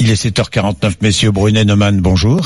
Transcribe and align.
Il 0.00 0.10
est 0.10 0.24
7h49, 0.24 0.92
messieurs 1.02 1.32
Brunet, 1.32 1.64
Neumann, 1.64 2.00
bonjour. 2.00 2.40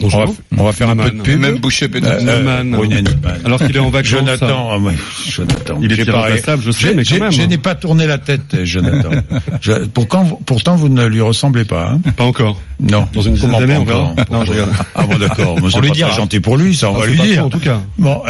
Bonjour. 0.00 0.20
On 0.20 0.56
va, 0.56 0.62
on 0.62 0.64
va 0.64 0.72
faire 0.72 0.88
un 0.90 0.96
peu 0.96 1.10
de 1.12 1.20
pub. 1.22 1.38
Même 1.38 1.58
Boucher 1.58 1.88
peut-être. 1.88 2.06
Euh, 2.08 2.38
Neumann. 2.40 2.72
Brunet, 2.72 3.02
Neumann. 3.02 3.38
Alors 3.44 3.60
qu'il 3.60 3.76
est 3.76 3.78
en 3.78 3.90
vacances. 3.90 4.10
Jonathan, 4.10 4.68
ah 4.72 4.78
ouais, 4.78 4.94
Jonathan. 5.28 5.78
Il 5.80 5.92
est 5.92 5.96
irremplaçable, 6.04 6.60
je 6.66 6.70
sais, 6.72 6.92
mais 6.94 7.04
quand 7.04 7.18
même, 7.20 7.30
Je 7.30 7.42
hein. 7.42 7.46
n'ai 7.46 7.58
pas 7.58 7.76
tourné 7.76 8.08
la 8.08 8.18
tête, 8.18 8.64
Jonathan. 8.64 9.10
Je- 9.60 9.84
pourtant, 9.86 10.24
vous- 10.24 10.40
pourtant, 10.44 10.74
vous 10.74 10.88
ne 10.88 11.06
lui 11.06 11.20
ressemblez 11.20 11.64
pas. 11.64 11.90
Hein 11.92 12.00
Pas 12.16 12.24
encore. 12.24 12.60
non. 12.80 13.06
Dans 13.12 13.20
une 13.22 13.34
dizaine 13.34 13.52
d'années, 13.52 13.74
pas 13.74 13.80
on 13.80 13.84
verra. 13.84 14.00
encore 14.02 14.24
Non, 14.32 14.44
je 14.44 14.50
regarde. 14.50 14.72
Ah 14.96 15.04
bon, 15.04 15.18
d'accord. 15.18 15.56
On 15.72 15.80
lui 15.80 15.90
dira. 15.92 16.10
gentil 16.16 16.40
pour 16.40 16.56
lui, 16.56 16.74
ça, 16.74 16.90
on 16.90 16.96
Ah, 16.96 17.00
va 17.00 17.06
lui 17.06 17.16
pas 17.16 17.22
dire. 17.24 17.34
sûr, 17.34 17.44
en 17.44 17.50
tout 17.50 17.60
cas. 17.60 17.80
Bon. 17.98 18.22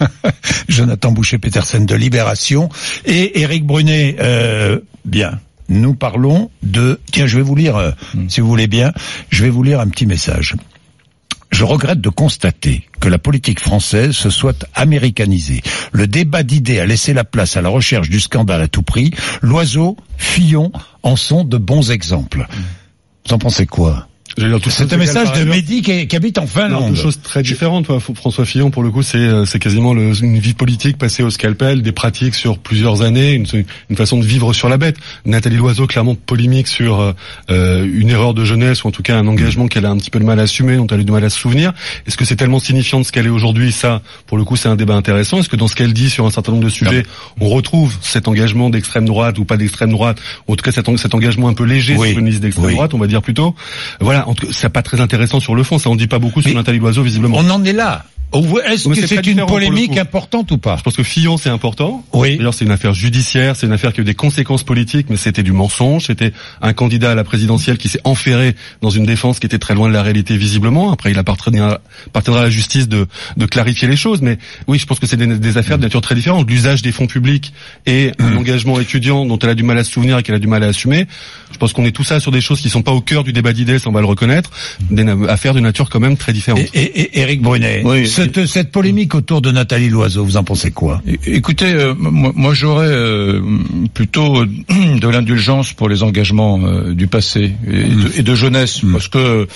Jonathan 0.68 1.12
Boucher-Petersen 1.12 1.84
de 1.84 1.94
Libération 1.94 2.70
et 3.04 3.40
Éric 3.42 3.66
Brunet. 3.66 4.16
Euh, 4.20 4.78
bien. 5.04 5.38
Nous 5.70 5.94
parlons 5.94 6.50
de. 6.62 7.00
Tiens, 7.12 7.26
je 7.26 7.36
vais 7.36 7.42
vous 7.42 7.54
lire, 7.54 7.76
euh, 7.76 7.92
si 8.28 8.40
vous 8.40 8.48
voulez 8.48 8.66
bien, 8.66 8.92
je 9.30 9.44
vais 9.44 9.50
vous 9.50 9.62
lire 9.62 9.80
un 9.80 9.88
petit 9.88 10.04
message. 10.04 10.56
Je 11.50 11.64
regrette 11.64 12.00
de 12.00 12.08
constater 12.08 12.88
que 13.00 13.08
la 13.08 13.18
politique 13.18 13.60
française 13.60 14.12
se 14.12 14.30
soit 14.30 14.66
américanisée. 14.74 15.62
Le 15.92 16.06
débat 16.06 16.42
d'idées 16.42 16.80
a 16.80 16.86
laissé 16.86 17.12
la 17.12 17.24
place 17.24 17.56
à 17.56 17.62
la 17.62 17.68
recherche 17.68 18.10
du 18.10 18.20
scandale 18.20 18.62
à 18.62 18.68
tout 18.68 18.82
prix. 18.82 19.12
Loiseau, 19.42 19.96
Fillon 20.16 20.72
en 21.02 21.16
sont 21.16 21.44
de 21.44 21.56
bons 21.56 21.90
exemples. 21.90 22.46
Vous 23.26 23.34
en 23.34 23.38
pensez 23.38 23.66
quoi? 23.66 24.08
C'est 24.38 24.92
un 24.92 24.96
message 24.96 25.32
de. 25.32 25.44
Mehdi 25.44 25.82
qui, 25.82 26.06
qui 26.06 26.16
habite 26.16 26.38
en 26.38 26.42
Non, 26.42 26.46
Finlande. 26.46 26.90
deux 26.94 27.00
choses 27.00 27.20
très 27.22 27.42
différentes. 27.42 27.86
toi. 27.86 27.98
François 28.14 28.44
Fillon, 28.44 28.70
pour 28.70 28.82
le 28.82 28.90
coup, 28.90 29.02
c'est 29.02 29.18
euh, 29.18 29.44
c'est 29.44 29.58
quasiment 29.58 29.92
le- 29.92 30.12
une 30.22 30.38
vie 30.38 30.54
politique 30.54 30.96
passée 30.98 31.22
au 31.22 31.30
scalpel, 31.30 31.82
des 31.82 31.92
pratiques 31.92 32.34
sur 32.34 32.58
plusieurs 32.58 33.02
années, 33.02 33.32
une, 33.32 33.46
une 33.90 33.96
façon 33.96 34.18
de 34.18 34.24
vivre 34.24 34.52
sur 34.52 34.68
la 34.68 34.76
bête. 34.78 34.96
Nathalie 35.26 35.56
Loiseau, 35.56 35.86
clairement 35.86 36.14
polémique 36.14 36.68
sur 36.68 37.00
euh, 37.00 37.12
euh, 37.50 37.86
une 37.92 38.10
erreur 38.10 38.34
de 38.34 38.44
jeunesse 38.44 38.84
ou 38.84 38.88
en 38.88 38.90
tout 38.92 39.02
cas 39.02 39.16
un 39.18 39.26
engagement 39.26 39.66
qu'elle 39.68 39.84
a 39.86 39.90
un 39.90 39.96
petit 39.96 40.10
peu 40.10 40.18
de 40.20 40.24
mal 40.24 40.38
à 40.38 40.42
assumer, 40.42 40.76
dont 40.76 40.86
elle 40.86 41.00
a 41.00 41.04
du 41.04 41.12
mal 41.12 41.24
à 41.24 41.30
se 41.30 41.38
souvenir. 41.38 41.72
Est-ce 42.06 42.16
que 42.16 42.24
c'est 42.24 42.36
tellement 42.36 42.60
signifiant 42.60 43.00
de 43.00 43.04
ce 43.04 43.12
qu'elle 43.12 43.26
est 43.26 43.30
aujourd'hui? 43.30 43.72
Ça, 43.72 44.00
pour 44.26 44.38
le 44.38 44.44
coup, 44.44 44.56
c'est 44.56 44.68
un 44.68 44.76
débat 44.76 44.94
intéressant. 44.94 45.38
Est-ce 45.40 45.48
que 45.48 45.56
dans 45.56 45.68
ce 45.68 45.74
qu'elle 45.74 45.92
dit 45.92 46.08
sur 46.10 46.24
un 46.26 46.30
certain 46.30 46.52
nombre 46.52 46.64
de 46.64 46.70
sujets, 46.70 47.04
on 47.40 47.48
retrouve 47.48 47.94
cet 48.00 48.28
engagement 48.28 48.70
d'extrême 48.70 49.06
droite 49.06 49.38
ou 49.38 49.44
pas 49.44 49.56
d'extrême 49.56 49.90
droite, 49.90 50.18
ou 50.46 50.52
en 50.52 50.56
tout 50.56 50.64
cas 50.64 50.72
cet, 50.72 50.88
en- 50.88 50.96
cet 50.96 51.14
engagement 51.14 51.48
un 51.48 51.54
peu 51.54 51.64
léger 51.64 51.96
Oui. 51.96 52.10
sur 52.10 52.18
une 52.18 52.26
liste 52.26 52.40
d'extrême 52.40 52.66
Oui. 52.66 52.74
droite, 52.74 52.94
on 52.94 52.98
va 52.98 53.06
dire 53.06 53.22
plutôt? 53.22 53.54
Voilà, 54.00 54.19
en 54.26 54.34
tout 54.34 54.46
cas, 54.46 54.52
c'est 54.52 54.68
pas 54.68 54.82
très 54.82 55.00
intéressant 55.00 55.40
sur 55.40 55.54
le 55.54 55.62
fond. 55.62 55.78
Ça, 55.78 55.90
on 55.90 55.96
dit 55.96 56.06
pas 56.06 56.18
beaucoup 56.18 56.42
sur 56.42 56.54
Nathalie 56.54 56.78
Loiseau, 56.78 57.02
visiblement. 57.02 57.36
On 57.38 57.50
en 57.50 57.64
est 57.64 57.72
là. 57.72 58.04
Est-ce 58.32 58.88
Mais 58.88 58.96
que 58.96 59.06
c'est 59.06 59.26
une 59.26 59.44
polémique 59.46 59.96
importante 59.98 60.50
ou 60.52 60.58
pas? 60.58 60.76
Je 60.76 60.82
pense 60.82 60.96
que 60.96 61.02
Fillon, 61.02 61.36
c'est 61.36 61.48
important. 61.48 62.04
Oui. 62.12 62.36
D'ailleurs, 62.36 62.54
c'est 62.54 62.64
une 62.64 62.70
affaire 62.70 62.94
judiciaire, 62.94 63.56
c'est 63.56 63.66
une 63.66 63.72
affaire 63.72 63.92
qui 63.92 64.00
a 64.00 64.02
eu 64.02 64.06
des 64.06 64.14
conséquences 64.14 64.62
politiques, 64.62 65.06
mais 65.10 65.16
c'était 65.16 65.42
du 65.42 65.52
mensonge. 65.52 66.06
C'était 66.06 66.32
un 66.62 66.72
candidat 66.72 67.10
à 67.12 67.14
la 67.14 67.24
présidentielle 67.24 67.76
qui 67.78 67.88
s'est 67.88 68.00
enferré 68.04 68.54
dans 68.82 68.90
une 68.90 69.04
défense 69.04 69.40
qui 69.40 69.46
était 69.46 69.58
très 69.58 69.74
loin 69.74 69.88
de 69.88 69.92
la 69.92 70.02
réalité 70.02 70.36
visiblement. 70.36 70.92
Après, 70.92 71.10
il 71.10 71.18
appartiendra, 71.18 71.80
appartiendra 72.06 72.42
à 72.42 72.44
la 72.44 72.50
justice 72.50 72.88
de, 72.88 73.06
de 73.36 73.46
clarifier 73.46 73.88
les 73.88 73.96
choses. 73.96 74.22
Mais 74.22 74.38
oui, 74.68 74.78
je 74.78 74.86
pense 74.86 75.00
que 75.00 75.06
c'est 75.06 75.16
des, 75.16 75.26
des 75.26 75.58
affaires 75.58 75.78
de 75.78 75.82
nature 75.82 76.00
très 76.00 76.14
différente. 76.14 76.48
L'usage 76.48 76.82
des 76.82 76.92
fonds 76.92 77.06
publics 77.08 77.52
et 77.86 78.12
un 78.20 78.36
engagement 78.36 78.78
étudiant 78.78 79.26
dont 79.26 79.38
elle 79.38 79.50
a 79.50 79.54
du 79.54 79.62
mal 79.64 79.76
à 79.78 79.84
se 79.84 79.90
souvenir 79.90 80.18
et 80.18 80.22
qu'elle 80.22 80.36
a 80.36 80.38
du 80.40 80.46
mal 80.46 80.62
à 80.62 80.68
assumer. 80.68 81.06
Je 81.52 81.58
pense 81.58 81.72
qu'on 81.72 81.84
est 81.84 81.90
tout 81.92 82.04
ça 82.04 82.20
sur 82.20 82.30
des 82.30 82.40
choses 82.40 82.60
qui 82.60 82.70
sont 82.70 82.82
pas 82.82 82.92
au 82.92 83.00
cœur 83.00 83.24
du 83.24 83.32
débat 83.32 83.52
d'idées, 83.52 83.78
on 83.86 83.92
va 83.92 84.00
le 84.00 84.06
reconnaître. 84.06 84.50
Des 84.90 85.04
affaires 85.28 85.54
de 85.54 85.60
nature 85.60 85.90
quand 85.90 86.00
même 86.00 86.16
très 86.16 86.32
différentes. 86.32 86.60
et, 86.74 86.80
et, 86.80 87.00
et 87.00 87.20
Éric 87.20 87.42
Brunet, 87.42 87.82
Oui. 87.84 88.06
Cette, 88.20 88.46
cette 88.46 88.70
polémique 88.72 89.14
autour 89.14 89.40
de 89.40 89.50
Nathalie 89.50 89.88
Loiseau, 89.88 90.24
vous 90.24 90.36
en 90.36 90.44
pensez 90.44 90.70
quoi? 90.70 91.02
Écoutez, 91.26 91.72
euh, 91.72 91.94
moi, 91.98 92.32
moi, 92.34 92.54
j'aurais 92.54 92.88
euh, 92.88 93.40
plutôt 93.94 94.40
euh, 94.42 94.46
de 94.98 95.08
l'indulgence 95.08 95.72
pour 95.72 95.88
les 95.88 96.02
engagements 96.02 96.60
euh, 96.62 96.92
du 96.94 97.06
passé 97.06 97.52
et, 97.66 97.72
de, 97.72 98.18
et 98.18 98.22
de 98.22 98.34
jeunesse, 98.34 98.80
parce 98.92 99.08
que 99.08 99.46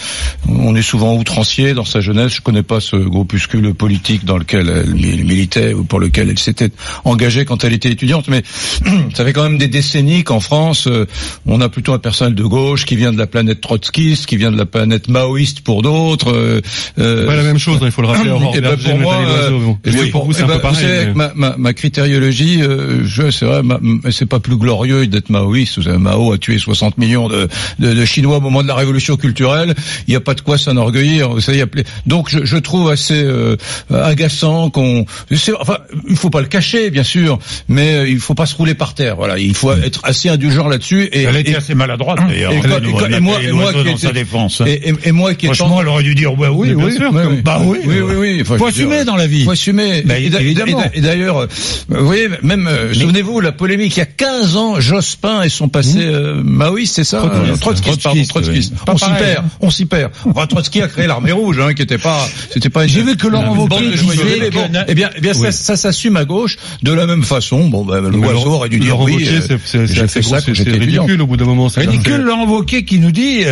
on 0.49 0.75
est 0.75 0.83
souvent 0.83 1.17
outrancier 1.17 1.75
dans 1.75 1.85
sa 1.85 2.01
jeunesse. 2.01 2.35
Je 2.35 2.41
connais 2.41 2.63
pas 2.63 2.81
ce 2.81 2.97
groupuscule 2.97 3.75
politique 3.75 4.25
dans 4.25 4.39
lequel 4.39 4.69
elle 4.69 4.95
mi- 4.95 5.23
militait 5.25 5.73
ou 5.75 5.85
pour 5.85 6.01
lequel 6.01 6.31
elle 6.31 6.39
s'était 6.39 6.71
engagée 7.05 7.45
quand 7.45 7.65
elle 7.65 7.73
était 7.73 7.91
étudiante, 7.91 8.29
mais 8.29 8.43
ça 9.15 9.25
fait 9.25 9.33
quand 9.33 9.43
même 9.45 9.59
des 9.59 9.69
décennies 9.69 10.25
qu'en 10.25 10.41
France, 10.41 10.87
euh, 10.87 11.07
on 11.47 11.61
a 11.61 11.69
plutôt 11.69 11.93
un 11.93 11.99
personnel 11.99 12.35
de 12.35 12.45
gauche 12.45 12.85
qui 12.85 12.97
vient 12.97 13.13
de 13.13 13.19
la 13.19 13.27
planète 13.27 13.61
trotskiste, 13.61 14.27
qui 14.27 14.37
vient 14.37 14.51
de 14.53 14.59
la 14.59 14.67
planète 14.67 15.09
maoïste 15.09 15.61
pour 15.61 15.83
d'autres. 15.83 16.33
euh, 16.33 16.61
euh, 16.99 17.27
Pas 17.27 17.37
la 17.37 17.43
même 17.43 17.59
chose, 17.59 17.79
hein, 17.83 17.87
il 17.87 17.93
faut 17.93 18.03
le 18.03 18.09
rappeler. 18.09 18.31
Eh 18.55 18.61
ben, 18.61 18.77
pour 18.77 18.99
moi, 18.99 19.17
euh, 19.27 19.51
bon. 19.51 19.79
eh 19.85 19.91
bien, 19.91 20.01
Oui, 20.03 20.11
pour 20.11 20.25
vous, 20.25 20.33
c'est 20.33 20.41
eh 20.41 20.45
un 20.45 20.47
ben, 20.49 20.55
peu 20.57 20.61
pareil. 20.63 20.77
vous 20.85 20.89
savez, 20.89 21.07
mais- 21.07 21.13
ma, 21.15 21.33
ma, 21.35 21.55
ma 21.57 21.73
critériologie, 21.73 22.63
euh, 22.63 23.01
je, 23.05 23.31
c'est 23.31 23.45
vrai, 23.47 23.63
c'est 24.11 24.27
pas 24.27 24.41
plus 24.41 24.57
glorieux 24.57 25.07
d'être 25.07 25.31
maoïste. 25.31 25.77
Vous 25.79 25.83
savez, 25.85 25.99
Mao 25.99 26.33
a 26.33 26.39
tué 26.39 26.59
60 26.59 26.99
millions 26.99 27.29
de, 27.29 27.49
de, 27.79 27.95
de 27.95 28.05
Chinois 28.05 28.37
au 28.39 28.41
moment 28.41 28.63
de 28.63 28.69
la 28.69 28.75
révolution 28.75 29.17
culturelle. 29.17 29.75
Il 30.07 30.11
n'y 30.11 30.17
a 30.17 30.21
pas 30.21 30.35
de 30.35 30.41
quoi 30.41 30.59
s'enorgueillir. 30.59 31.31
Vous 31.31 31.41
savez, 31.41 31.59
il 31.59 31.61
y 31.61 31.63
a 31.63 31.67
ple- 31.67 31.85
donc 32.07 32.29
je, 32.31 32.45
je 32.45 32.57
trouve 32.57 32.91
assez 32.91 33.15
euh, 33.23 33.57
agaçant 33.91 34.71
qu'on. 34.71 35.05
Enfin, 35.61 35.79
il 36.09 36.17
faut 36.17 36.31
pas 36.31 36.41
le 36.41 36.47
cacher, 36.47 36.91
bien 36.91 37.05
sûr, 37.05 37.39
mais 37.69 37.95
euh, 37.95 38.09
il 38.09 38.19
faut 38.19 38.35
pas 38.35 38.47
se 38.47 38.55
rouler 38.57 38.75
par 38.75 38.95
terre. 38.95 39.17
Voilà, 39.17 39.39
il 39.39 39.55
faut 39.55 39.73
être 39.73 40.01
assez 40.05 40.29
indulgent 40.29 40.69
là-dessus. 40.69 41.09
Et, 41.13 41.23
Elle 41.23 41.37
était 41.37 41.53
et- 41.53 41.57
assez 41.57 41.75
maladroite 41.75 42.19
d'ailleurs. 42.29 42.53
et 42.53 42.57
et 42.57 43.17
et 43.17 43.21
moi- 43.21 43.43
et 43.43 43.53
moi 43.53 43.73
qui 43.73 43.99
sa 43.99 44.13
défense. 44.13 44.63
et, 44.67 44.89
et- 44.91 44.95
et 45.09 45.13
moi 45.13 45.35
qui 45.35 45.47
Franchement, 45.47 45.81
elle 45.81 45.89
aurait 45.89 46.03
dû 46.03 46.15
dire 46.15 46.35
bah 46.35 46.51
oui, 46.53 46.73
oui. 46.75 46.99
bah 47.45 47.61
oui, 47.65 47.79
oui, 47.87 48.01
oui, 48.17 48.44
Faut 48.45 48.57
veux 48.57 48.67
assumer 48.71 48.97
dire, 48.97 49.05
dans 49.07 49.17
la 49.17 49.27
vie. 49.27 49.45
Faut 49.45 49.51
assumer. 49.51 50.03
Bah, 50.03 50.19
Et 50.19 50.27
et 50.27 50.31
d'a- 50.31 50.41
Et 50.95 51.01
d'ailleurs, 51.01 51.39
euh, 51.39 51.47
vous 51.89 52.05
voyez, 52.07 52.29
même, 52.43 52.67
euh, 52.67 52.93
souvenez-vous, 52.95 53.41
la 53.41 53.53
polémique, 53.53 53.97
il 53.97 54.01
y 54.01 54.03
a 54.03 54.07
15 54.07 54.57
ans, 54.57 54.81
Jospin 54.81 55.43
et 55.43 55.49
son 55.49 55.69
passé 55.69 55.99
euh, 56.01 56.43
maoïste, 56.45 56.95
c'est 56.97 57.05
ça 57.05 57.19
Trotskiste. 57.19 57.53
euh, 57.53 57.57
Trotskiste, 57.57 58.03
pardon, 58.03 58.23
Trotskiste, 58.25 58.73
On 58.89 58.97
s'y 58.99 59.05
perd, 59.19 59.45
hein. 59.45 59.49
on 59.61 59.71
s'y 59.71 59.87
perd. 59.87 60.13
Enfin, 60.27 60.47
Trotsky 60.47 60.83
a 60.83 60.89
créé 60.89 61.07
l'armée 61.07 61.33
rouge, 61.33 61.59
hein, 61.61 61.75
qui 61.75 61.83
était 61.83 61.99
pas, 61.99 62.27
c'était 62.51 62.71
pas. 62.71 62.87
J'ai 62.87 63.03
vu 63.03 63.17
que 63.17 63.27
Laurent 63.29 63.55
Wauquiez 63.57 63.91
disait 63.91 64.51
Eh 64.89 64.95
bien, 64.95 65.11
eh 65.17 65.21
bien, 65.21 65.35
ça, 65.35 65.77
s'assume 65.77 66.17
à 66.17 66.25
gauche 66.25 66.57
de 66.83 66.93
la 66.93 67.07
même 67.07 67.23
façon. 67.23 67.69
Bon, 67.69 67.85
ben, 67.85 68.01
l'oiseau 68.01 68.51
aurait 68.53 68.69
dû 68.69 68.79
dire 68.79 68.99
oui. 69.01 69.27
Euh, 69.29 69.59
c'est- 69.65 69.81
ridicule 70.79 71.23
au 71.23 71.27
bout 71.27 71.37
d'un 71.37 71.45
moment. 71.45 71.69
c'est- 71.69 71.81
Ridicule 71.81 72.21
Laurent 72.23 72.47
Wauquiez 72.47 72.85
qui 72.85 72.99
nous 72.99 73.11
dit 73.13 73.45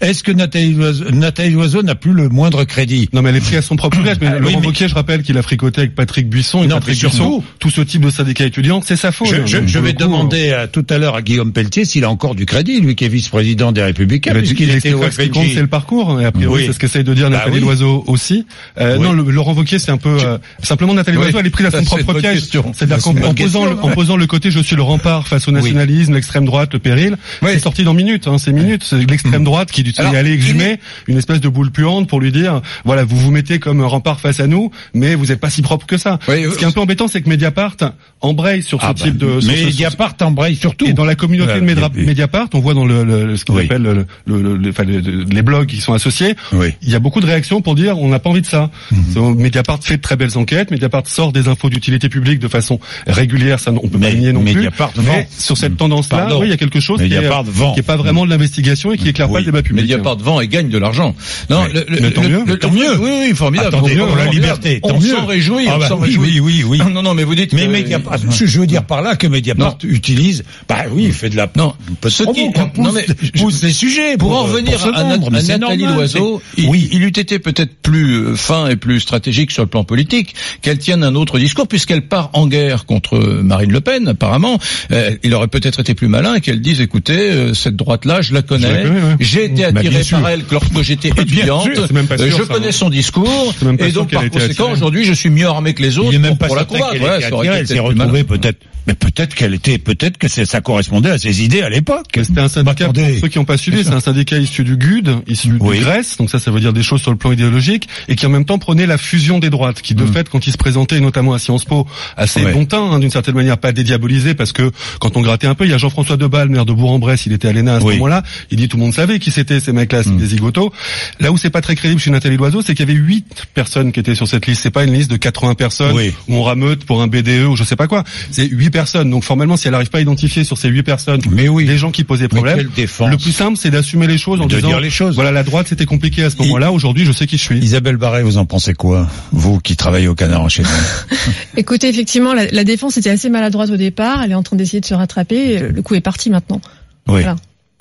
est-ce 0.00 0.22
que 0.22 0.32
Nathalie 0.32 1.50
Loiseau, 1.50 1.82
n'a 1.82 1.94
plus 1.94 2.12
le 2.12 2.28
moindre 2.28 2.64
crédit? 2.64 3.08
Non 3.12 3.22
mais 3.22 3.30
elle 3.30 3.36
est 3.36 3.40
prise 3.40 3.58
à 3.58 3.62
son 3.62 3.76
propre. 3.76 3.98
Mais 4.20 4.35
Oui, 4.38 4.44
Laurent 4.52 4.60
mais- 4.60 4.66
Wauquiez, 4.68 4.88
je 4.88 4.94
rappelle 4.94 5.22
qu'il 5.22 5.36
a 5.38 5.42
fricoté 5.42 5.80
avec 5.82 5.94
Patrick 5.94 6.28
Buisson. 6.28 6.62
Et 6.62 6.66
Non, 6.66 6.76
Patrick 6.76 6.96
surtout- 6.96 7.42
tout 7.58 7.70
ce 7.70 7.80
type 7.80 8.02
de 8.02 8.10
syndicat 8.10 8.44
étudiant, 8.44 8.80
c'est 8.84 8.96
sa 8.96 9.12
faute. 9.12 9.28
Je, 9.46 9.78
vais 9.78 9.92
coup, 9.92 9.98
demander 9.98 10.52
à, 10.52 10.66
tout 10.66 10.84
à 10.90 10.98
l'heure 10.98 11.14
à 11.16 11.22
Guillaume 11.22 11.52
Pelletier 11.52 11.84
s'il 11.84 12.04
a 12.04 12.10
encore 12.10 12.34
du 12.34 12.46
crédit, 12.46 12.80
lui 12.80 12.94
qui 12.94 13.04
est 13.04 13.08
vice-président 13.08 13.72
des 13.72 13.82
Républicains, 13.82 14.32
dit 14.32 14.38
puisqu'il 14.38 14.56
qu'il 14.68 14.70
était 14.76 14.92
au 14.92 15.10
ce 15.10 15.20
qui 15.22 15.30
compte, 15.30 15.46
c'est 15.52 15.60
le 15.60 15.66
parcours. 15.66 16.20
Et 16.20 16.24
a 16.24 16.32
priori, 16.32 16.54
Oui. 16.62 16.66
c'est 16.66 16.72
ce 16.72 16.78
qu'essaye 16.78 17.04
de 17.04 17.14
dire 17.14 17.30
Bah 17.30 17.38
Nathalie 17.38 17.56
oui. 17.56 17.62
Loiseau 17.62 18.04
aussi. 18.06 18.46
Euh, 18.80 18.96
Oui. 18.98 19.02
Non, 19.04 19.12
le, 19.12 19.22
Laurent 19.30 19.54
Wauquiez, 19.54 19.78
c'est 19.78 19.90
un 19.90 19.96
peu 19.96 20.16
euh, 20.20 20.38
simplement 20.62 20.94
Nathalie 20.94 21.16
Oui. 21.18 21.24
Loiseau. 21.24 21.38
Elle 21.40 21.46
est 21.46 21.50
prise 21.50 21.66
à 21.66 21.70
son 21.70 21.84
propre 21.84 22.14
piège. 22.20 22.42
C'est-à-dire 22.44 22.96
Bah, 22.96 23.02
qu'en 23.02 23.94
posant, 23.94 24.16
le, 24.16 24.26
côté, 24.26 24.50
je 24.50 24.60
suis 24.60 24.76
le 24.76 24.82
rempart 24.82 25.26
face 25.28 25.48
au 25.48 25.52
nationalisme, 25.52 26.14
l'extrême 26.14 26.44
droite, 26.44 26.72
le 26.72 26.78
péril. 26.78 27.16
Oui. 27.42 27.50
C'est 27.52 27.60
sorti 27.60 27.84
dans 27.84 27.94
minutes. 27.94 28.26
Hein, 28.28 28.38
c'est 28.38 28.52
minutes. 28.52 28.82
C'est 28.84 28.96
l'extrême 29.08 29.44
droite 29.44 29.70
qui 29.70 29.82
est 29.82 30.00
allé 30.00 30.30
il 30.30 30.34
exhumer 30.34 30.78
une 31.06 31.18
espèce 31.18 31.40
de 31.40 31.48
boule 31.48 31.70
puante 31.70 32.08
pour 32.08 32.20
lui 32.20 32.32
dire, 32.32 32.60
voilà, 32.84 33.04
vous 33.04 33.16
vous 33.16 33.30
mettez 33.30 33.58
comme 33.58 33.80
rempart 33.82 34.20
face 34.26 34.40
à 34.40 34.46
nous, 34.46 34.70
mais 34.94 35.14
vous 35.14 35.26
n'êtes 35.26 35.38
pas 35.40 35.50
si 35.50 35.62
propre 35.62 35.86
que 35.86 35.96
ça. 35.96 36.18
Oui, 36.28 36.44
ce 36.50 36.56
qui 36.58 36.64
est 36.64 36.66
un 36.66 36.72
peu 36.72 36.80
embêtant, 36.80 37.06
c'est 37.08 37.22
que 37.22 37.28
Mediapart 37.28 37.76
embraye 38.20 38.62
sur 38.62 38.80
ce 38.80 38.86
Ah, 38.88 38.94
type 38.94 39.16
bah, 39.18 39.26
de. 39.34 39.40
sur 39.40 39.52
ce- 39.52 39.64
Mediapart 39.66 40.14
embraye 40.22 40.56
surtout. 40.56 40.86
et 40.86 40.92
dans 40.92 41.04
la 41.04 41.14
communauté 41.14 41.54
de 41.54 41.60
Medra- 41.60 41.90
Et- 41.96 42.00
et- 42.02 42.06
Mediapart, 42.06 42.48
on 42.54 42.58
voit 42.60 42.74
dans 42.74 42.84
le, 42.84 43.04
le- 43.04 43.36
ce 43.36 43.44
qu'on 43.44 43.54
Oui. 43.54 43.64
appelle 43.66 43.82
le, 43.82 43.94
le- 44.26 44.42
le- 44.42 44.56
le- 44.56 44.70
enfin, 44.70 44.82
le- 44.84 44.98
le- 45.00 45.22
les 45.24 45.42
blogs 45.42 45.66
qui 45.68 45.76
sont 45.80 45.92
associés, 45.92 46.34
Oui. 46.52 46.68
il 46.82 46.90
y 46.90 46.94
a 46.94 46.98
beaucoup 46.98 47.20
de 47.20 47.26
réactions 47.26 47.60
pour 47.62 47.74
dire 47.76 47.98
on 47.98 48.08
n'a 48.08 48.18
pas 48.18 48.30
envie 48.30 48.40
de 48.42 48.46
ça. 48.46 48.70
C'est- 49.12 49.20
Mediapart 49.20 49.78
fait 49.82 49.96
de 49.98 50.02
très 50.02 50.16
belles 50.16 50.36
enquêtes, 50.36 50.70
Mediapart 50.70 51.06
sort 51.06 51.30
des 51.32 51.46
infos 51.48 51.68
d'utilité 51.70 52.08
publique 52.08 52.38
de 52.40 52.48
façon 52.48 52.80
régulière, 53.06 53.60
ça 53.60 53.70
on 53.70 53.88
peut 53.88 53.98
pas 53.98 53.98
Mais 53.98 54.12
le 54.12 54.18
nier 54.18 54.32
non 54.32 54.40
Mediapart 54.42 54.90
plus. 54.92 55.02
vend. 55.02 55.12
Mais 55.12 55.28
sur 55.38 55.56
cette 55.56 55.76
tendance-là, 55.76 56.28
il 56.42 56.48
y 56.48 56.52
a 56.52 56.56
quelque 56.56 56.80
chose 56.80 57.00
Mediapart 57.00 57.44
qui 57.74 57.80
est 57.80 57.82
pas 57.82 57.96
vraiment 57.96 58.24
de 58.24 58.30
l'investigation 58.30 58.92
et 58.92 58.98
qui 58.98 59.08
éclaire 59.08 59.30
pas 59.30 59.38
le 59.38 59.44
débat 59.44 59.62
public. 59.62 59.82
Mediapart 59.84 60.16
vend 60.18 60.40
et 60.40 60.48
gagne 60.48 60.68
de 60.68 60.78
l'argent. 60.78 61.14
Non, 61.50 61.64
le, 61.72 61.84
le- 61.88 62.00
Mais 62.00 62.10
tant 62.10 62.22
mieux. 62.22 62.42
le- 62.46 62.56
Tant 62.58 62.70
mieux. 62.70 62.96
Oui, 62.98 63.10
oui, 63.28 63.34
formidable. 63.34 63.68
Attendez, 63.76 63.96
pour 63.96 64.15
la 64.16 64.26
liberté, 64.26 64.80
On 64.82 65.00
s'en 65.00 65.26
réjouit, 65.26 65.64
Ah 65.68 65.76
on 65.76 65.78
bah 65.78 65.88
s'en 65.88 65.96
oui, 65.98 66.06
réjouit. 66.06 66.40
oui, 66.40 66.62
oui, 66.64 66.78
oui. 66.84 66.92
Non, 66.92 67.02
non, 67.02 67.14
mais 67.14 67.24
vous 67.24 67.34
dites. 67.34 67.52
Mais 67.52 67.66
que- 67.66 67.70
Mediapart, 67.72 68.18
je 68.30 68.46
je 68.46 68.60
veux 68.60 68.66
dire 68.66 68.84
par 68.84 69.02
là 69.02 69.16
que 69.16 69.26
Mediapart 69.26 69.78
utilise, 69.84 70.44
bah 70.68 70.84
oui, 70.90 71.04
il 71.06 71.12
fait 71.12 71.30
de 71.30 71.36
la 71.36 71.48
Non, 71.56 71.74
ce 72.06 72.22
qui- 72.32 72.48
non, 72.80 72.92
mais 72.92 73.06
pousse 73.38 73.62
les 73.62 73.72
sujets 73.72 74.16
Pour, 74.16 74.28
pour, 74.30 74.38
en 74.38 74.42
revenir 74.44 74.72
pour 74.78 74.80
se 74.82 74.88
à, 74.88 75.04
mais 75.30 75.42
Nathalie 75.42 75.82
normal, 75.82 75.94
Loiseau, 75.96 76.42
il, 76.56 76.68
oui, 76.68 76.88
il 76.92 77.02
eût 77.02 77.08
été 77.08 77.38
peut-être 77.38 77.74
plus 77.82 78.14
euh, 78.16 78.34
fin 78.36 78.68
et 78.68 78.76
plus 78.76 79.00
stratégique 79.00 79.50
sur 79.50 79.62
le 79.62 79.68
plan 79.68 79.84
politique 79.84 80.34
qu'elle 80.62 80.78
tienne 80.78 81.02
un 81.04 81.14
autre 81.14 81.38
discours, 81.38 81.66
puisqu'elle 81.68 82.02
part 82.02 82.30
en 82.32 82.46
guerre 82.46 82.84
contre 82.86 83.18
Marine 83.18 83.72
Le 83.72 83.80
Pen, 83.80 84.08
apparemment. 84.08 84.58
Euh, 84.92 85.10
il 85.22 85.34
aurait 85.34 85.48
peut-être 85.48 85.80
été 85.80 85.94
plus 85.94 86.08
malin 86.08 86.40
qu'elle 86.40 86.60
dise, 86.60 86.80
écoutez, 86.80 87.30
euh, 87.30 87.54
cette 87.54 87.76
droite-là, 87.76 88.20
je 88.22 88.34
la 88.34 88.42
connais, 88.42 88.66
ouais. 88.68 89.16
j'ai 89.20 89.44
été 89.46 89.62
Bah, 89.70 89.80
attiré 89.80 90.02
par 90.10 90.28
elle 90.28 90.42
lorsque 90.50 90.82
j'étais 90.82 91.08
étudiante, 91.16 91.62
sûr, 91.62 91.84
Euh, 92.10 92.28
sûr, 92.30 92.38
je 92.38 92.42
connais 92.44 92.68
hein. 92.68 92.72
son 92.72 92.90
discours, 92.90 93.54
et 93.78 93.92
donc, 93.96 94.10
par 94.10 94.28
conséquent, 94.30 94.70
aujourd'hui, 94.72 95.04
je 95.04 95.12
suis 95.12 95.30
mieux 95.30 95.46
armé 95.46 95.74
que 95.74 95.82
les 95.82 95.98
autres 95.98 96.10
Il 96.12 96.20
même 96.20 96.30
pour, 96.30 96.38
pas 96.38 96.46
pour 96.46 96.56
la 96.56 96.64
qu'elle 96.64 97.02
Ouais, 97.02 97.46
elle 97.58 97.66
s'est 97.66 97.78
retrouvée 97.78 98.24
peut-être, 98.24 98.58
mais 98.86 98.94
peut-être 98.94 99.34
qu'elle 99.34 99.54
était, 99.54 99.78
peut-être 99.78 100.16
que 100.18 100.28
ça 100.28 100.60
correspondait 100.60 101.10
à 101.10 101.18
ses 101.18 101.42
idées 101.42 101.62
à 101.62 101.68
l'époque. 101.68 102.06
Mais 102.16 102.24
C'était 102.24 102.40
un 102.40 102.48
syndicat, 102.48 102.88
Bah, 102.88 102.92
pour 103.02 103.20
ceux 103.20 103.28
qui 103.28 103.38
n'ont 103.38 103.44
pas 103.44 103.56
suivi, 103.56 103.82
c'est 103.84 103.90
un 103.92 104.00
syndicat 104.00 104.38
issu 104.38 104.62
du 104.64 104.76
GUD, 104.76 105.10
issu 105.26 105.52
Oui. 105.58 105.78
de 105.78 105.84
Grèce, 105.84 106.16
donc 106.16 106.30
ça, 106.30 106.38
ça 106.38 106.50
veut 106.50 106.60
dire 106.60 106.72
des 106.72 106.82
choses 106.82 107.00
sur 107.02 107.10
le 107.10 107.16
plan 107.16 107.32
idéologique, 107.32 107.88
et 108.08 108.14
qui 108.16 108.26
en 108.26 108.30
même 108.30 108.44
temps 108.44 108.58
prenait 108.58 108.86
la 108.86 108.98
fusion 108.98 109.38
des 109.38 109.50
droites, 109.50 109.82
qui 109.82 109.94
de 109.94 110.06
fait, 110.06 110.28
quand 110.28 110.46
ils 110.46 110.52
se 110.52 110.56
présentaient, 110.58 111.00
notamment 111.00 111.32
à 111.32 111.38
Sciences 111.38 111.64
Po, 111.64 111.86
assez 112.16 112.44
Ouais. 112.44 112.52
bon 112.52 112.64
teint, 112.66 112.82
hein, 112.92 112.98
d'une 113.00 113.10
certaine 113.10 113.34
manière, 113.34 113.58
pas 113.58 113.72
dédiabolisé, 113.72 114.34
parce 114.34 114.52
que 114.52 114.70
quand 115.00 115.16
on 115.16 115.20
grattait 115.20 115.46
un 115.48 115.54
peu, 115.54 115.64
il 115.64 115.70
y 115.70 115.74
a 115.74 115.78
Jean-François 115.78 116.16
Deballe, 116.16 116.48
maire 116.48 116.64
de 116.66 116.72
Bourg-en-Bresse, 116.72 117.26
il 117.26 117.32
était 117.32 117.48
à 117.48 117.52
l'ENA 117.52 117.76
à 117.76 117.80
ce 117.80 117.84
Oui. 117.86 117.94
moment-là, 117.94 118.22
il 118.50 118.58
dit 118.58 118.68
tout 118.68 118.76
le 118.76 118.82
monde 118.84 118.94
savait 118.94 119.18
qui 119.18 119.30
c'était 119.30 119.58
ces 119.60 119.72
mecs-là, 119.72 120.02
c'est 120.04 120.16
des 120.16 120.26
zigotos. 120.26 120.72
Là 121.20 121.32
où 121.32 121.36
c'est 121.38 121.50
pas 121.50 121.60
très 121.60 121.74
crédible 121.74 122.00
chez 122.00 122.10
Nathalie 122.10 122.36
Loiseau, 122.36 122.62
c'est 122.62 122.74
qu'il 122.74 122.86
y 122.88 122.90
avait 122.90 122.98
huit 123.00 123.24
personnes 123.54 123.85
qui 123.92 124.00
étaient 124.00 124.14
sur 124.14 124.26
cette 124.28 124.46
liste, 124.46 124.62
c'est 124.62 124.70
pas 124.70 124.84
une 124.84 124.92
liste 124.92 125.10
de 125.10 125.16
80 125.16 125.54
personnes 125.54 125.94
Oui. 125.94 126.12
où 126.28 126.34
on 126.36 126.42
rameute 126.42 126.84
pour 126.84 127.02
un 127.02 127.06
BDE 127.06 127.46
ou 127.48 127.56
je 127.56 127.64
sais 127.64 127.76
pas 127.76 127.86
quoi, 127.86 128.04
c'est 128.30 128.46
huit 128.46 128.70
personnes. 128.70 129.10
Donc 129.10 129.24
formellement, 129.24 129.56
si 129.56 129.66
elle 129.68 129.72
n'arrive 129.72 129.90
pas 129.90 129.98
à 129.98 130.00
identifier 130.00 130.44
sur 130.44 130.58
ces 130.58 130.68
huit 130.68 130.82
personnes 130.82 131.20
Mais 131.30 131.48
oui. 131.48 131.64
les 131.66 131.78
gens 131.78 131.90
qui 131.90 132.04
posaient 132.04 132.28
problème, 132.28 132.58
le 132.58 133.16
plus 133.16 133.32
simple, 133.32 133.56
c'est 133.56 133.70
d'assumer 133.70 134.06
les 134.06 134.18
choses 134.18 134.40
en 134.40 134.46
De 134.46 134.54
disant, 134.56 134.68
dire 134.68 134.80
les 134.80 134.90
choses. 134.90 135.14
voilà, 135.14 135.32
la 135.32 135.42
droite, 135.42 135.66
c'était 135.68 135.86
compliqué 135.86 136.22
à 136.24 136.30
ce 136.30 136.36
moment-là. 136.38 136.72
Aujourd'hui, 136.72 137.04
je 137.04 137.12
sais 137.12 137.26
qui 137.26 137.36
je 137.38 137.42
suis. 137.42 137.58
Isabelle 137.58 137.96
Barret, 137.96 138.22
vous 138.22 138.38
en 138.38 138.44
pensez 138.44 138.74
quoi 138.74 139.08
Vous 139.32 139.58
qui 139.60 139.76
travaillez 139.76 140.08
au 140.08 140.14
Canard 140.14 140.42
enchaîné? 140.42 140.68
Écoutez, 141.56 141.88
effectivement, 141.88 142.34
la, 142.34 142.46
la 142.46 142.64
défense 142.64 142.96
était 142.96 143.10
assez 143.10 143.28
maladroite 143.28 143.70
au 143.70 143.76
départ. 143.76 144.22
Elle 144.22 144.32
est 144.32 144.34
en 144.36 144.42
train 144.42 144.56
d'essayer 144.56 144.80
de 144.80 144.86
se 144.86 144.94
rattraper. 144.94 145.58
Le 145.58 145.82
coup 145.82 145.94
est 145.94 146.00
parti 146.00 146.30
maintenant. 146.30 146.60
Oui. 147.08 147.20
Voilà. 147.22 147.36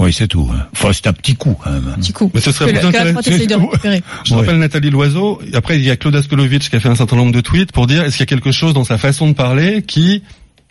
Oui, 0.05 0.13
c'est 0.13 0.27
tout. 0.27 0.47
hein. 0.53 0.67
Enfin, 0.73 0.91
c'est 0.93 1.07
un 1.07 1.13
petit 1.13 1.35
coup 1.35 1.57
quand 1.63 1.71
même. 1.71 1.95
Petit 1.97 2.13
coup. 2.13 2.29
Mais 2.33 2.39
ce 2.41 2.51
serait 2.51 2.71
que, 2.71 2.77
plus 2.77 2.87
intéressant-. 2.87 3.21
Je 4.23 4.33
Ouais. 4.33 4.39
rappelle 4.39 4.57
Nathalie 4.59 4.89
Loiseau. 4.91 5.41
Après, 5.53 5.77
il 5.77 5.83
y 5.83 5.89
a 5.91 5.95
Claude 5.97 6.15
Aspelowitz 6.15 6.69
qui 6.69 6.75
a 6.75 6.79
fait 6.79 6.89
un 6.89 6.95
certain 6.95 7.15
nombre 7.15 7.31
de 7.31 7.41
tweets 7.41 7.71
pour 7.71 7.87
dire 7.87 8.03
est-ce 8.03 8.17
qu'il 8.17 8.21
y 8.21 8.29
a 8.29 8.33
quelque 8.37 8.51
chose 8.51 8.73
dans 8.73 8.83
sa 8.83 8.97
façon 8.97 9.27
de 9.27 9.33
parler 9.33 9.81
qui 9.81 10.21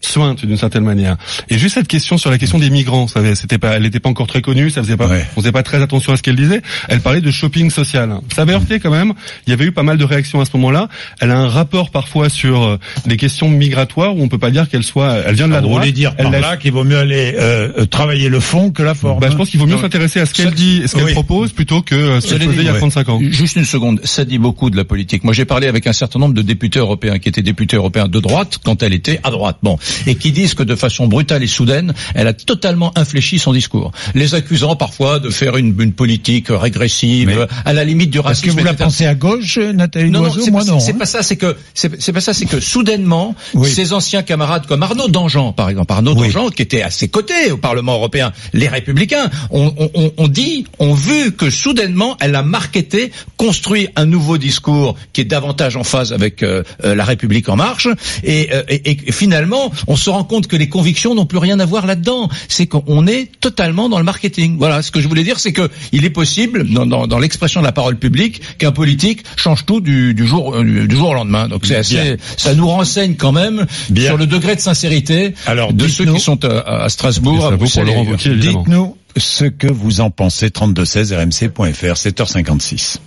sointe 0.04 0.44
d'une 0.44 0.56
certaine 0.56 0.84
manière. 0.84 1.16
Et 1.48 1.58
juste 1.58 1.74
cette 1.74 1.88
question 1.88 2.18
sur 2.18 2.30
la 2.30 2.38
question 2.38 2.58
des 2.58 2.70
migrants, 2.70 3.02
vous 3.04 3.12
savez, 3.12 3.34
c'était 3.34 3.58
pas, 3.58 3.72
elle 3.76 3.82
n'était 3.82 4.00
pas 4.00 4.08
encore 4.08 4.26
très 4.26 4.42
connue, 4.42 4.70
ça 4.70 4.82
faisait 4.82 4.96
pas, 4.96 5.06
Ouais. 5.08 5.24
on 5.36 5.40
faisait 5.40 5.52
pas 5.52 5.62
très 5.62 5.82
attention 5.82 6.12
à 6.12 6.16
ce 6.16 6.22
qu'elle 6.22 6.36
disait. 6.36 6.62
Elle 6.88 7.00
parlait 7.00 7.20
de 7.20 7.30
shopping 7.30 7.70
social. 7.70 8.18
Ça 8.34 8.42
avait 8.42 8.54
heurté 8.54 8.80
quand 8.80 8.90
même. 8.90 9.12
Il 9.46 9.50
y 9.50 9.52
avait 9.52 9.64
eu 9.66 9.72
pas 9.72 9.82
mal 9.82 9.98
de 9.98 10.04
réactions 10.04 10.40
à 10.40 10.44
ce 10.44 10.50
moment-là. 10.54 10.88
Elle 11.20 11.30
a 11.30 11.38
un 11.38 11.48
rapport 11.48 11.90
parfois 11.90 12.28
sur 12.28 12.62
euh, 12.62 12.78
des 13.06 13.16
questions 13.16 13.48
migratoires 13.48 14.16
où 14.16 14.22
on 14.22 14.28
peut 14.28 14.38
pas 14.38 14.50
dire 14.50 14.68
qu'elle 14.68 14.82
soit, 14.84 15.14
elle 15.26 15.34
vient 15.34 15.48
de 15.48 15.52
la 15.52 15.60
Vous 15.60 15.68
droite. 15.68 15.82
voulez 15.82 15.92
dire 15.92 16.14
elle 16.18 16.30
par 16.30 16.40
là 16.40 16.56
qu'il 16.56 16.72
vaut 16.72 16.84
mieux 16.84 16.98
aller 16.98 17.34
euh, 17.38 17.70
euh, 17.78 17.86
travailler 17.86 18.28
le 18.28 18.40
fond 18.40 18.70
que 18.70 18.82
la 18.82 18.94
forme. 18.94 19.20
Bah, 19.20 19.28
je 19.30 19.36
pense 19.36 19.50
qu'il 19.50 19.60
vaut 19.60 19.66
mieux 19.66 19.78
s'intéresser 19.78 20.20
à 20.20 20.26
ce 20.26 20.34
qu'elle 20.34 20.46
Ça- 20.48 20.54
dit 20.54 20.82
et 20.84 20.88
ce 20.88 20.94
qu'elle 20.96 21.04
Oui. 21.04 21.12
propose 21.12 21.52
plutôt 21.52 21.82
que 21.82 22.20
ce 22.20 22.28
qu'elle 22.28 22.38
faisait 22.42 22.50
dit, 22.52 22.58
il 22.60 22.64
y 22.64 22.68
a 22.68 22.72
ouais. 22.72 22.78
35 22.78 23.08
ans. 23.08 23.20
Juste 23.22 23.56
une 23.56 23.64
seconde, 23.64 24.00
ça 24.04 24.24
dit 24.24 24.38
beaucoup 24.38 24.70
de 24.70 24.76
la 24.76 24.84
politique. 24.84 25.24
Moi, 25.24 25.32
j'ai 25.34 25.44
parlé 25.44 25.66
avec 25.66 25.86
un 25.86 25.92
certain 25.92 26.18
nombre 26.18 26.34
de 26.34 26.42
députés 26.42 26.78
européens 26.78 27.18
qui 27.18 27.28
étaient 27.28 27.42
députés 27.42 27.76
européens 27.76 28.08
de 28.08 28.20
droite 28.20 28.58
quand 28.64 28.82
elle 28.82 28.92
était 28.94 29.20
à 29.22 29.30
droite, 29.30 29.58
bon, 29.62 29.78
et 30.06 30.14
qui 30.14 30.32
disent 30.32 30.55
que 30.55 30.62
de 30.62 30.75
façon 30.75 31.06
brutale 31.06 31.43
et 31.43 31.46
soudaine, 31.46 31.94
elle 32.14 32.26
a 32.26 32.32
totalement 32.32 32.93
infléchi 32.96 33.38
son 33.38 33.52
discours, 33.52 33.93
les 34.14 34.35
accusant 34.35 34.76
parfois 34.76 35.19
de 35.20 35.31
faire 35.31 35.56
une, 35.56 35.75
une 35.81 35.93
politique 35.93 36.46
régressive, 36.50 37.29
Mais- 37.29 37.46
à 37.64 37.73
la 37.73 37.85
limite 37.85 38.11
du 38.11 38.19
Est-ce 38.19 38.26
racisme. 38.29 38.46
que 38.46 38.61
vous 38.61 38.64
la 38.64 38.75
pensez 38.75 39.06
à 39.06 39.14
gauche, 39.14 39.58
Nathalie 39.58 40.11
Non, 40.11 40.23
non, 40.23 40.32
c'est 40.32 40.50
Moi 40.50 40.64
pas, 40.64 40.70
non. 40.73 40.81
c'est 40.81 40.93
hein. 40.93 40.99
pas 40.99 41.06
ça. 41.06 41.23
C'est 41.23 41.37
que 41.37 41.56
c'est 41.75 42.12
pas 42.12 42.20
ça. 42.20 42.35
C'est 42.35 42.46
que 42.46 42.61
soudainement, 42.61 43.35
Oui. 43.55 43.69
ses 43.70 43.93
anciens 43.93 44.23
camarades 44.23 44.67
comme 44.67 44.82
Arnaud 44.82 45.08
Dangean, 45.08 45.52
par 45.52 45.69
exemple, 45.70 45.93
Arnaud 45.93 46.14
Oui. 46.17 46.29
Dangean, 46.32 46.50
qui 46.50 46.62
était 46.62 46.82
à 46.82 46.90
ses 46.90 47.08
côtés 47.08 47.50
au 47.52 47.56
Parlement 47.56 47.94
européen, 47.94 48.32
les 48.52 48.69
Républicains, 48.69 49.31
ont 49.50 49.73
on, 49.76 49.90
on, 49.94 50.12
on 50.17 50.29
dit, 50.29 50.67
ont 50.79 50.94
vu 50.94 51.32
que 51.32 51.50
soudainement, 51.50 52.17
elle 52.20 52.35
a 52.35 52.43
marketé, 52.43 53.11
construit 53.37 53.88
un 53.97 54.06
nouveau 54.06 54.38
discours 54.38 54.97
qui 55.12 55.20
est 55.20 55.25
davantage 55.25 55.76
en 55.76 55.85
phase 55.85 56.12
avec 56.12 56.43
euh, 56.43 56.62
euh, 56.85 56.94
la 56.94 57.05
République 57.05 57.49
en 57.49 57.56
marche, 57.56 57.88
et, 58.23 58.49
euh, 58.52 58.62
et, 58.69 58.90
et 59.08 59.12
finalement, 59.12 59.73
on 59.86 59.96
se 59.96 60.10
rend 60.10 60.25
compte 60.25 60.46
que 60.46 60.56
les 60.56 60.69
convictions 60.69 61.14
n'ont 61.14 61.26
plus 61.26 61.38
rien 61.38 61.60
à 61.60 61.66
voir 61.66 61.86
là-dedans. 61.86 62.28
C'est 62.48 62.66
qu'on 62.66 63.06
est 63.06 63.31
totalement 63.40 63.88
dans 63.88 63.98
le 63.98 64.04
marketing. 64.04 64.56
Voilà. 64.58 64.82
Ce 64.82 64.90
que 64.90 65.00
je 65.00 65.08
voulais 65.08 65.25
dire, 65.25 65.38
c'est 65.38 65.52
que 65.52 65.70
il 65.92 66.04
est 66.04 66.10
possible, 66.10 66.64
dans, 66.70 66.86
dans, 66.86 67.06
dans 67.06 67.19
l'expression 67.19 67.60
de 67.60 67.66
la 67.66 67.72
parole 67.72 67.96
publique, 67.96 68.40
qu'un 68.58 68.72
politique 68.72 69.25
change 69.36 69.64
tout 69.66 69.81
du, 69.81 70.14
du 70.14 70.26
jour 70.26 70.54
euh, 70.54 70.86
du 70.86 70.96
jour 70.96 71.10
au 71.10 71.14
lendemain. 71.14 71.48
Donc 71.48 71.66
c'est 71.66 71.76
assez, 71.76 71.94
Bien. 71.94 72.16
ça 72.36 72.54
nous 72.54 72.69
renseigne 72.69 73.14
quand 73.14 73.32
même 73.32 73.66
Bien. 73.90 74.08
sur 74.08 74.16
le 74.16 74.26
degré 74.26 74.56
de 74.56 74.60
sincérité 74.60 75.34
Alors, 75.46 75.72
de 75.72 75.88
ceux 75.88 76.06
qui 76.06 76.20
sont 76.20 76.44
à, 76.44 76.88
Strasbourg, 76.88 77.42
ça 77.42 77.48
à 77.48 77.56
Bruxelles. 77.56 77.88
Wauquiez, 77.88 78.32
évidemment. 78.32 78.60
Dites-nous 78.60 78.96
ce 79.16 79.44
que 79.44 79.69
vous 79.69 80.00
en 80.00 80.10
pensez. 80.10 80.50
32 80.50 80.84
16 80.84 81.12
rmc.fr 81.12 81.94
7h56. 81.94 82.98